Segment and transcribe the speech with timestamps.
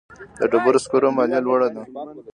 [0.39, 1.83] د ډبرو سکرو مالیه لوړه ده